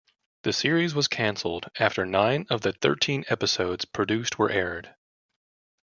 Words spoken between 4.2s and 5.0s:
were aired.